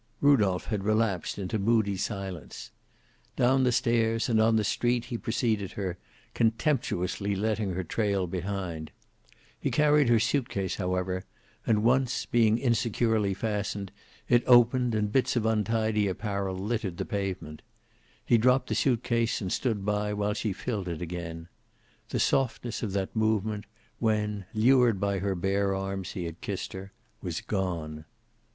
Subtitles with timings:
[0.19, 2.71] Rudolph had relapsed into moody silence.
[3.35, 5.99] Down the stairs, and on the street he preceded her,
[6.33, 8.89] contemptuously letting her trail behind.
[9.59, 11.23] He carried her suitcase, however,
[11.67, 13.91] and once, being insecurely fastened,
[14.27, 17.61] it opened and bits of untidy apparel littered the pavement.
[18.25, 21.47] He dropped the suitcase and stood by while she filled it again.
[22.09, 23.65] The softness of that moment,
[23.99, 26.91] when, lured by her bare arms he had kissed her,
[27.21, 28.05] was gone.